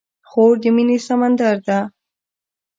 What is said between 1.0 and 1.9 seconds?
سمندر ده.